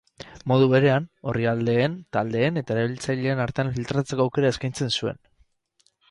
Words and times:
Modu 0.51 0.67
berean, 0.69 1.03
orrialdeen, 1.33 1.97
taldeen 2.17 2.57
eta 2.61 2.73
erabiltzaileen 2.77 3.41
artean 3.45 3.69
filtratzeko 3.75 4.25
aukera 4.25 4.51
eskaintzen 4.55 4.95
zuen. 5.01 5.21